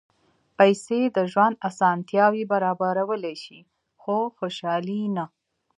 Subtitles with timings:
[0.57, 3.59] پېسې د ژوند اسانتیاوې برابرولی شي،
[4.01, 5.25] خو خوشالي نه.